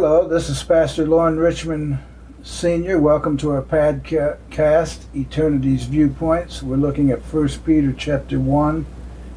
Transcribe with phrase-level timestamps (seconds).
[0.00, 1.98] Hello, this is Pastor Loren Richmond
[2.44, 3.00] Sr.
[3.00, 6.62] Welcome to our podcast, Eternity's Viewpoints.
[6.62, 8.86] We're looking at 1 Peter chapter 1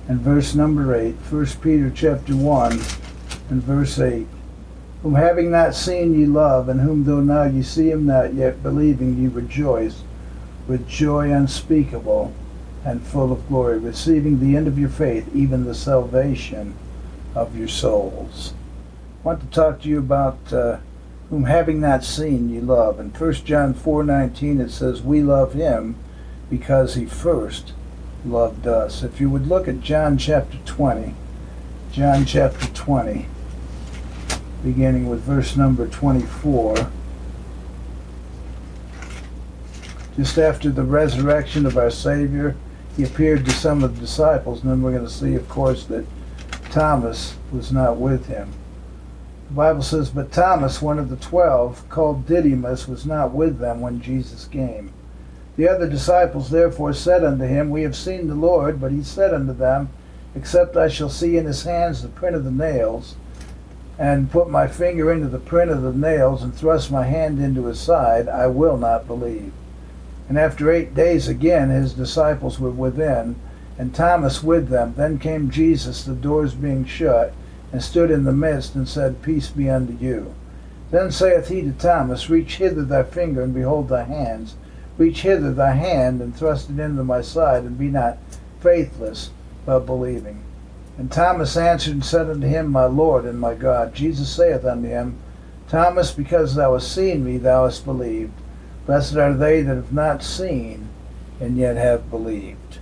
[0.08, 1.14] and verse number 8.
[1.14, 2.74] 1 Peter chapter 1
[3.50, 4.28] and verse 8.
[5.02, 8.62] Whom having not seen ye love, and whom though now ye see him not, yet
[8.62, 10.04] believing ye rejoice
[10.68, 12.36] with joy unspeakable
[12.86, 16.76] and full of glory, receiving the end of your faith, even the salvation
[17.34, 18.54] of your souls.
[19.24, 20.78] Want to talk to you about uh,
[21.30, 23.00] whom having not seen you love.
[23.00, 25.96] In 1 John 4:19 it says, "We love him
[26.50, 27.74] because he first
[28.26, 31.14] loved us." If you would look at John chapter 20,
[31.92, 33.28] John chapter 20,
[34.64, 36.88] beginning with verse number 24.
[40.18, 42.56] Just after the resurrection of our Savior,
[42.98, 45.86] he appeared to some of the disciples, and then we're going to see, of course,
[45.86, 46.06] that
[46.72, 48.52] Thomas was not with him.
[49.52, 53.82] The Bible says, But Thomas, one of the twelve, called Didymus, was not with them
[53.82, 54.94] when Jesus came.
[55.58, 58.80] The other disciples therefore said unto him, We have seen the Lord.
[58.80, 59.90] But he said unto them,
[60.36, 63.16] Except I shall see in his hands the print of the nails,
[64.00, 67.66] and put my finger into the print of the nails, and thrust my hand into
[67.66, 69.52] his side, I will not believe.
[70.30, 73.36] And after eight days again his disciples were within,
[73.78, 74.94] and Thomas with them.
[74.96, 77.34] Then came Jesus, the doors being shut
[77.72, 80.34] and stood in the midst, and said, Peace be unto you.
[80.92, 84.56] Then saith he to Thomas, Reach hither thy finger, and behold thy hands.
[84.98, 88.18] Reach hither thy hand, and thrust it into my side, and be not
[88.60, 89.30] faithless,
[89.66, 90.44] but believing.
[90.98, 93.96] And Thomas answered and said unto him, My Lord and my God.
[93.96, 95.18] Jesus saith unto him,
[95.70, 98.34] Thomas, because thou hast seen me, thou hast believed.
[98.86, 100.90] Blessed are they that have not seen,
[101.40, 102.80] and yet have believed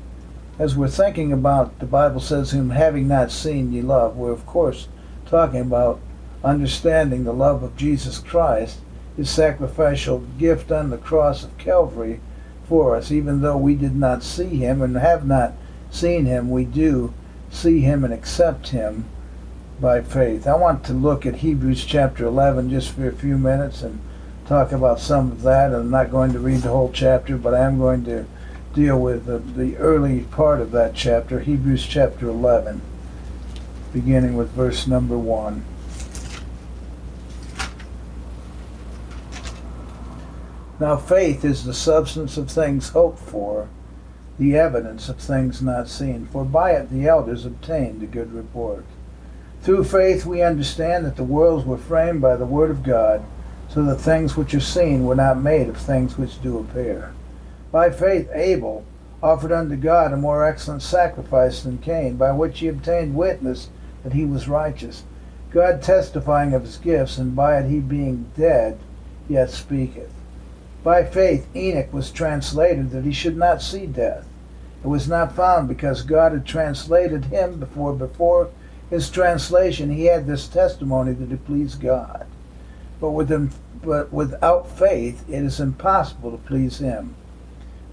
[0.59, 4.46] as we're thinking about the Bible says, Whom having not seen ye love, we're of
[4.46, 4.90] course
[5.25, 6.02] talking about
[6.44, 8.80] understanding the love of Jesus Christ,
[9.16, 12.20] his sacrificial gift on the cross of Calvary
[12.66, 13.09] for us.
[13.09, 15.53] Even though we did not see him and have not
[15.90, 17.14] seen him, we do
[17.50, 19.06] see him and accept him
[19.80, 20.46] by faith.
[20.46, 24.02] I want to look at Hebrews chapter 11 just for a few minutes and
[24.46, 25.74] talk about some of that.
[25.74, 28.26] I'm not going to read the whole chapter, but I am going to
[28.79, 32.81] deal with the, the early part of that chapter, Hebrews chapter 11,
[33.91, 35.66] beginning with verse number 1.
[40.79, 43.67] Now, faith is the substance of things hoped for,
[44.38, 48.85] the evidence of things not seen, for by it the elders obtained a good report.
[49.61, 53.25] Through faith we understand that the worlds were framed by the Word of God,
[53.67, 57.13] so that things which are seen were not made of things which do appear.
[57.72, 58.84] By faith Abel
[59.22, 63.69] offered unto God a more excellent sacrifice than Cain, by which he obtained witness
[64.03, 65.03] that he was righteous,
[65.52, 68.79] God testifying of his gifts, and by it he being dead
[69.28, 70.12] yet speaketh.
[70.84, 74.25] By faith Enoch was translated that he should not see death.
[74.84, 78.50] It was not found because God had translated him before before
[78.90, 82.25] his translation he had this testimony that it pleased God.
[83.02, 83.12] But,
[83.84, 87.16] but without faith it is impossible to please him.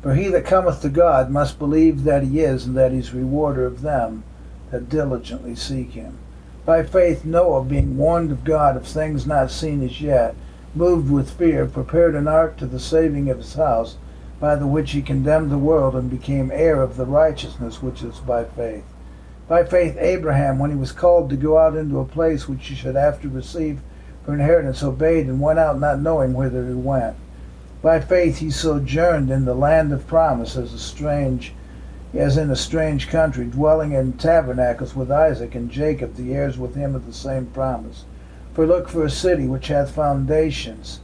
[0.06, 3.12] For he that cometh to God must believe that he is, and that he is
[3.12, 4.22] rewarder of them
[4.70, 6.18] that diligently seek him.
[6.64, 10.36] By faith Noah, being warned of God of things not seen as yet,
[10.76, 13.96] moved with fear, prepared an ark to the saving of his house,
[14.38, 18.18] by the which he condemned the world and became heir of the righteousness which is
[18.18, 18.84] by faith.
[19.48, 22.76] By faith Abraham, when he was called to go out into a place which he
[22.76, 23.80] should after receive
[24.24, 27.16] for inheritance, obeyed and went out not knowing whither he went.
[27.86, 31.54] By faith he sojourned in the land of promise as a strange
[32.12, 36.74] as in a strange country, dwelling in tabernacles with Isaac and Jacob, the heirs with
[36.74, 38.04] him of the same promise.
[38.54, 40.98] For look for a city which hath foundations,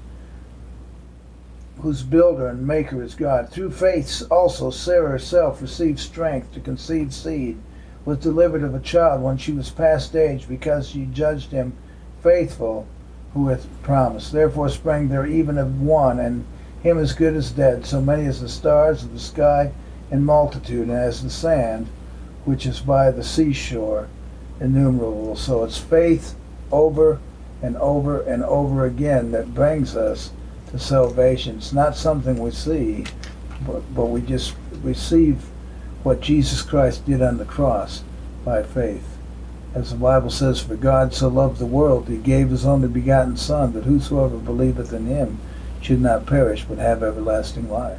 [1.78, 3.48] whose builder and maker is God.
[3.48, 7.58] Through faith also Sarah herself received strength to conceive seed,
[8.04, 11.74] was delivered of a child when she was past age, because she judged him
[12.24, 12.88] faithful
[13.34, 14.32] who hath promised.
[14.32, 16.44] Therefore sprang there even of one, and
[16.82, 19.72] him as good as dead, so many as the stars of the sky
[20.10, 21.88] in multitude, and as the sand
[22.44, 24.08] which is by the seashore,
[24.60, 25.36] innumerable.
[25.36, 26.34] So it's faith
[26.70, 27.20] over
[27.62, 30.32] and over and over again that brings us
[30.70, 31.58] to salvation.
[31.58, 33.04] It's not something we see,
[33.66, 35.44] but, but we just receive
[36.02, 38.02] what Jesus Christ did on the cross
[38.44, 39.18] by faith.
[39.74, 43.36] As the Bible says, For God so loved the world, he gave his only begotten
[43.36, 45.38] Son, that whosoever believeth in him
[45.82, 47.98] should not perish, but have everlasting life.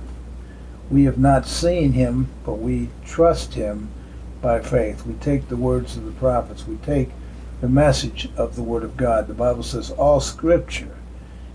[0.89, 3.89] We have not seen him, but we trust him
[4.41, 5.05] by faith.
[5.05, 6.67] We take the words of the prophets.
[6.67, 7.09] We take
[7.61, 9.27] the message of the Word of God.
[9.27, 10.95] The Bible says all Scripture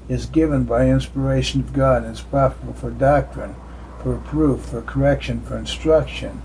[0.08, 3.54] is given by inspiration of God and is profitable for doctrine,
[4.02, 6.40] for proof, for correction, for instruction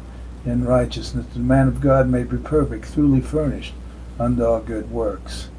[0.45, 1.25] in righteousness.
[1.33, 3.74] The man of God may be perfect, truly furnished
[4.19, 5.50] unto all good works.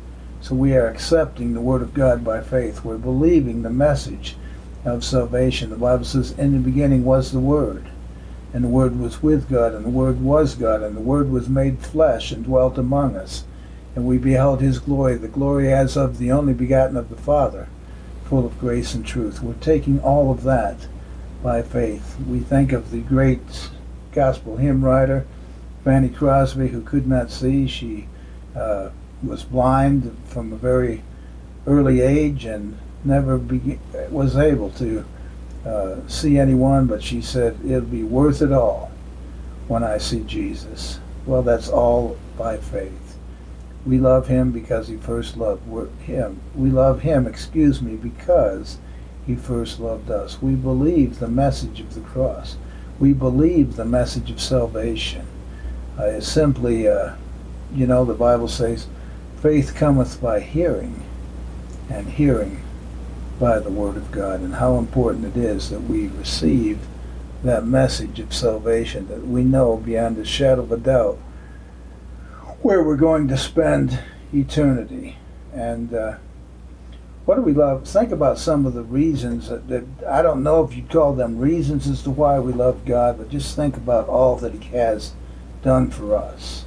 [0.44, 2.85] So we are accepting the Word of God by faith.
[2.85, 4.37] We're believing the message
[4.85, 5.70] of salvation.
[5.70, 7.87] The Bible says, In the beginning was the Word
[8.52, 11.49] and the Word was with God, and the Word was God, and the Word was
[11.49, 13.44] made flesh and dwelt among us.
[13.96, 17.69] And we beheld his glory, the glory as of the only begotten of the Father,
[18.26, 19.43] full of grace and truth.
[19.43, 20.88] We're taking all of that
[21.43, 22.19] by faith.
[22.29, 23.70] We think of the great
[24.12, 25.26] gospel hymn writer,
[25.85, 27.67] Fanny Crosby, who could not see.
[27.67, 28.08] She
[28.55, 28.90] uh,
[29.22, 31.02] was blind from a very
[31.66, 33.78] early age and never be-
[34.11, 35.05] was able to
[35.66, 38.90] uh, see anyone, but she said it'll be worth it all
[39.69, 41.00] when I see Jesus.
[41.26, 43.16] Well, that's all by faith.
[43.87, 45.62] We love him because he first loved
[46.02, 46.40] him.
[46.55, 48.78] We love him, excuse me, because
[49.26, 50.40] he first loved us.
[50.40, 52.56] We believe the message of the cross.
[52.99, 55.26] We believe the message of salvation.
[55.99, 57.14] Uh, it's simply, uh,
[57.75, 58.87] you know, the Bible says,
[59.44, 61.05] faith cometh by hearing,
[61.91, 62.62] and hearing
[63.38, 66.79] by the Word of God and how important it is that we receive
[67.43, 71.19] that message of salvation, that we know beyond a shadow of a doubt
[72.62, 74.00] where we're going to spend
[74.32, 75.19] eternity.
[75.52, 76.17] And uh,
[77.26, 77.87] what do we love?
[77.87, 81.38] Think about some of the reasons that, that I don't know if you'd call them
[81.38, 85.12] reasons as to why we love God, but just think about all that He has
[85.62, 86.64] done for us.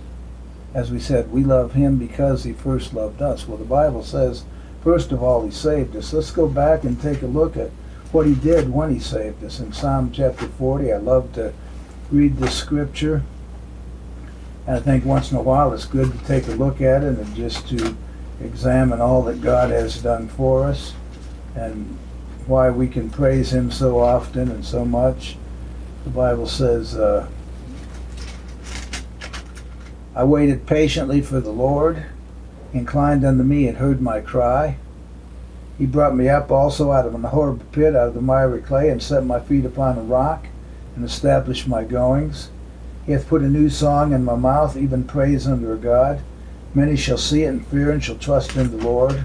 [0.78, 3.48] As we said, we love Him because He first loved us.
[3.48, 4.46] Well, the Bible says
[4.88, 6.14] First of all, he saved us.
[6.14, 7.72] Let's go back and take a look at
[8.14, 9.60] what he did when he saved us.
[9.60, 11.52] In Psalm chapter 40, I love to
[12.10, 13.24] read this scripture.
[14.66, 17.20] And I think once in a while it's good to take a look at it
[17.20, 17.98] and just to
[18.42, 20.94] examine all that God has done for us
[21.54, 21.98] and
[22.46, 25.36] why we can praise him so often and so much.
[26.06, 27.28] The Bible says, uh,
[30.18, 32.04] I waited patiently for the Lord
[32.74, 34.78] inclined unto me and heard my cry.
[35.78, 38.90] He brought me up also out of an horrible pit, out of the miry clay,
[38.90, 40.48] and set my feet upon a rock,
[40.96, 42.50] and established my goings.
[43.06, 46.22] He hath put a new song in my mouth, even praise unto our God.
[46.74, 49.24] Many shall see it and fear, and shall trust in the Lord.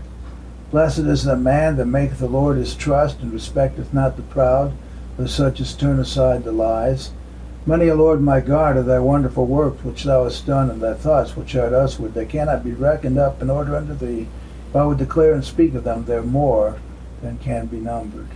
[0.70, 4.74] Blessed is the man that maketh the Lord his trust, and respecteth not the proud,
[5.16, 7.12] but such as turn aside the lies.
[7.64, 10.94] Many, O Lord my God, are thy wonderful works which thou hast done, and thy
[10.94, 12.12] thoughts which are art usward.
[12.12, 14.26] They cannot be reckoned up in order unto thee.
[14.68, 16.80] If I would declare and speak of them, they're more
[17.22, 18.26] than can be numbered.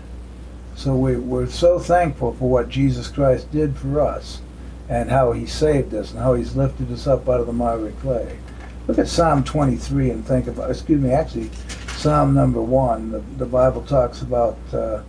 [0.76, 4.42] So we, we're so thankful for what Jesus Christ did for us,
[4.88, 7.94] and how he saved us, and how he's lifted us up out of the miry
[8.00, 8.38] clay.
[8.86, 11.50] Look at Psalm 23 and think about, excuse me, actually,
[11.96, 13.10] Psalm number 1.
[13.10, 14.56] The, the Bible talks about.
[14.72, 15.02] Uh,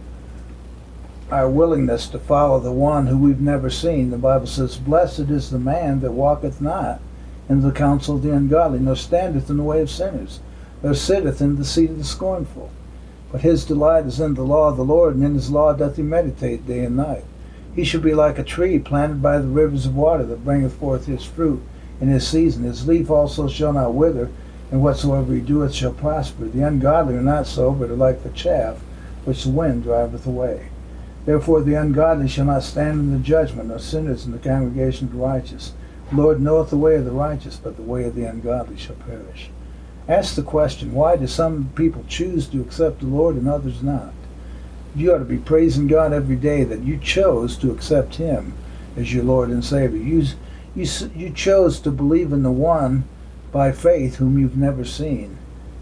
[1.30, 4.12] our willingness to follow the one who we've never seen.
[4.12, 7.02] The Bible says, Blessed is the man that walketh not
[7.50, 10.40] in the counsel of the ungodly, nor standeth in the way of sinners,
[10.82, 12.72] nor sitteth in the seat of the scornful.
[13.32, 15.98] But his delight is in the law of the Lord, and in his law doth
[15.98, 17.26] he meditate day and night.
[17.76, 21.08] He shall be like a tree planted by the rivers of water, that bringeth forth
[21.08, 21.62] his fruit
[22.00, 22.64] in his season.
[22.64, 24.30] His leaf also shall not wither,
[24.72, 26.46] and whatsoever he doeth shall prosper.
[26.46, 28.78] The ungodly are not so, but are like the chaff
[29.26, 30.70] which the wind driveth away.
[31.28, 35.14] Therefore the ungodly shall not stand in the judgment, nor sinners in the congregation of
[35.14, 35.74] the righteous.
[36.10, 38.96] The Lord knoweth the way of the righteous, but the way of the ungodly shall
[38.96, 39.50] perish.
[40.08, 44.14] Ask the question, why do some people choose to accept the Lord and others not?
[44.96, 48.54] You ought to be praising God every day that you chose to accept Him
[48.96, 50.00] as your Lord and Savior.
[50.00, 50.28] You,
[50.78, 53.04] you, you chose to believe in the one
[53.52, 55.38] by faith whom you've never seen,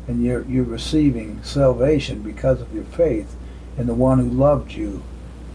[0.07, 3.35] and you're, you're receiving salvation because of your faith
[3.77, 5.03] in the one who loved you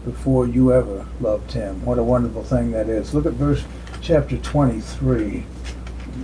[0.05, 1.85] before you ever loved him.
[1.85, 3.13] What a wonderful thing that is.
[3.13, 3.63] Look at verse
[4.01, 5.45] chapter 23.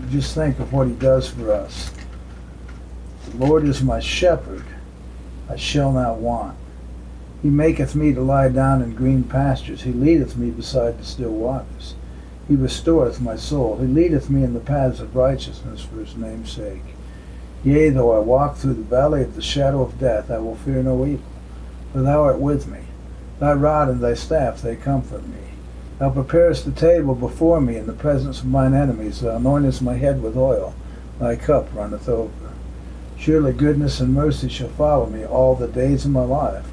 [0.10, 1.94] Just think of what he does for us.
[3.30, 4.66] The Lord is my shepherd,
[5.50, 6.58] I shall not want.
[7.42, 9.84] He maketh me to lie down in green pastures.
[9.84, 11.96] He leadeth me beside the still waters.
[12.48, 13.78] He restoreth my soul.
[13.78, 16.82] He leadeth me in the paths of righteousness for his name's sake.
[17.64, 20.82] Yea, though I walk through the valley of the shadow of death, I will fear
[20.82, 21.26] no evil,
[21.92, 22.87] for thou art with me.
[23.40, 25.38] Thy rod and thy staff, they comfort me.
[26.00, 29.22] Thou preparest the table before me in the presence of mine enemies.
[29.22, 30.74] Thou anointest my head with oil.
[31.20, 32.32] Thy cup runneth over.
[33.18, 36.68] Surely goodness and mercy shall follow me all the days of my life,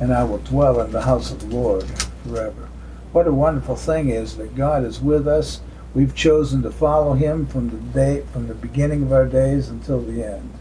[0.00, 1.84] and I will dwell in the house of the Lord
[2.26, 2.68] forever.
[3.12, 5.60] What a wonderful thing is that God is with us.
[5.94, 10.00] We've chosen to follow him from the day from the beginning of our days until
[10.00, 10.52] the end.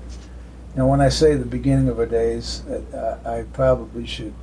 [0.75, 4.36] Now when I say the beginning of our days, uh, I probably should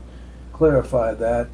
[0.61, 1.49] clarify that.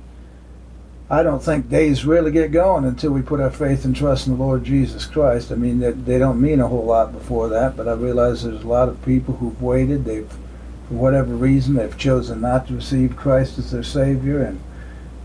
[1.08, 4.36] I don't think days really get going until we put our faith and trust in
[4.36, 5.52] the Lord Jesus Christ.
[5.52, 8.64] I mean, they, they don't mean a whole lot before that, but I realize there's
[8.64, 10.04] a lot of people who've waited.
[10.04, 14.60] They've, for whatever reason, they've chosen not to receive Christ as their Savior, and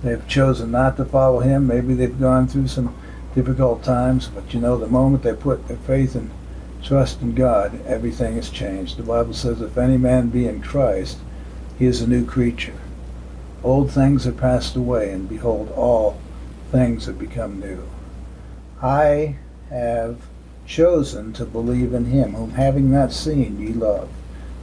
[0.03, 1.65] they've chosen not to follow Him.
[1.65, 2.95] Maybe they've gone through some
[3.33, 6.29] difficult times, but you know, the moment they put their faith and
[6.83, 8.97] trust in God, everything has changed.
[8.97, 11.17] The Bible says, if any man be in Christ,
[11.79, 12.75] he is a new creature.
[13.63, 16.19] Old things are passed away, and behold, all
[16.71, 17.87] things have become new.
[18.81, 19.35] I
[19.69, 20.21] have
[20.65, 24.09] chosen to believe in him, whom having not seen ye love.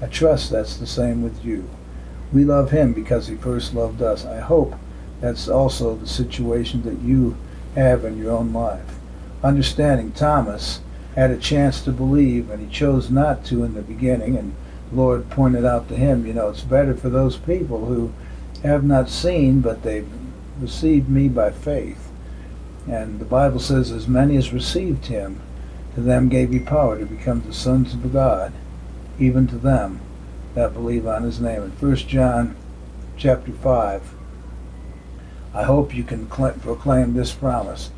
[0.03, 1.69] I trust that's the same with you.
[2.33, 4.25] We love him because he first loved us.
[4.25, 4.75] I hope
[5.21, 7.37] that's also the situation that you
[7.75, 8.99] have in your own life.
[9.43, 10.81] Understanding Thomas
[11.15, 14.55] had a chance to believe and he chose not to in the beginning and
[14.93, 18.13] Lord pointed out to him, you know, it's better for those people who
[18.63, 20.09] have not seen, but they've
[20.61, 22.11] received me by faith.
[22.89, 25.41] And the Bible says, as many as received him,
[25.95, 28.53] to them gave he power to become the sons of God,
[29.19, 30.01] even to them
[30.55, 31.63] that believe on his name.
[31.63, 32.57] In 1 John
[33.17, 34.15] chapter 5,
[35.55, 37.91] I hope you can proclaim this promise.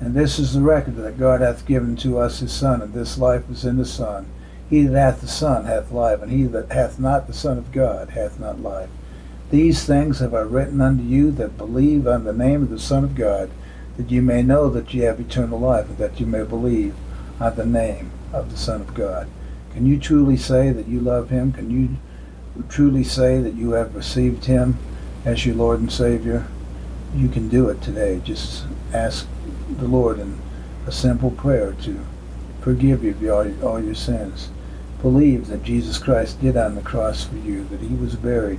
[0.00, 3.16] And this is the record that God hath given to us his Son, and this
[3.16, 4.26] life is in the Son.
[4.68, 7.72] He that hath the Son hath life, and he that hath not the Son of
[7.72, 8.90] God hath not life.
[9.50, 13.04] These things have I written unto you that believe on the name of the Son
[13.04, 13.50] of God,
[13.96, 16.94] that you may know that ye have eternal life, and that you may believe
[17.40, 19.28] on the name of the Son of God.
[19.72, 21.52] Can you truly say that you love him?
[21.52, 21.96] Can you
[22.68, 24.78] truly say that you have received him
[25.24, 26.46] as your Lord and Savior?
[27.14, 28.20] You can do it today.
[28.24, 29.28] Just ask
[29.78, 30.38] the Lord in
[30.86, 32.04] a simple prayer to
[32.60, 34.50] forgive you all your sins.
[35.02, 38.58] Believe that Jesus Christ did on the cross for you, that he was buried,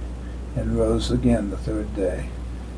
[0.58, 2.30] and rose again the third day,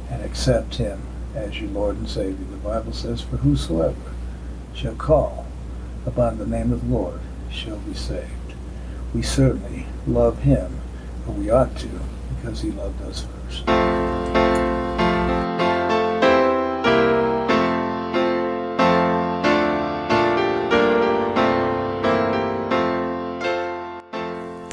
[0.10, 1.02] and accept him
[1.34, 2.46] as your Lord and Savior.
[2.52, 3.96] The Bible says, For whosoever
[4.74, 5.48] shall call
[6.06, 8.54] upon the name of the Lord shall be saved.
[9.14, 10.82] We certainly love him,
[11.26, 11.90] but we ought to
[12.36, 14.19] because he loved us first.